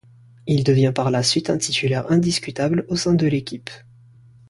[0.47, 3.69] Il devient par la suite un titulaire indiscutable au sein de l'équipe.